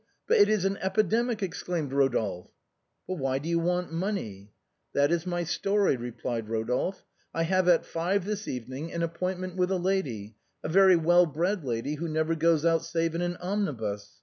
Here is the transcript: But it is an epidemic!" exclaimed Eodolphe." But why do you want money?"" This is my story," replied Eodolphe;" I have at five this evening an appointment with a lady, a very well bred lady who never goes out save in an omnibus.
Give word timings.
But 0.27 0.39
it 0.39 0.49
is 0.49 0.65
an 0.65 0.77
epidemic!" 0.77 1.43
exclaimed 1.43 1.91
Eodolphe." 1.91 2.47
But 3.07 3.19
why 3.19 3.37
do 3.37 3.47
you 3.47 3.59
want 3.59 3.93
money?"" 3.93 4.51
This 4.95 5.11
is 5.11 5.27
my 5.27 5.43
story," 5.43 5.95
replied 5.95 6.47
Eodolphe;" 6.47 7.03
I 7.35 7.43
have 7.43 7.67
at 7.67 7.85
five 7.85 8.25
this 8.25 8.47
evening 8.47 8.91
an 8.91 9.03
appointment 9.03 9.57
with 9.57 9.69
a 9.69 9.77
lady, 9.77 10.37
a 10.63 10.69
very 10.69 10.95
well 10.95 11.27
bred 11.27 11.63
lady 11.63 11.97
who 12.01 12.07
never 12.07 12.33
goes 12.33 12.65
out 12.65 12.83
save 12.83 13.13
in 13.13 13.21
an 13.21 13.35
omnibus. 13.35 14.13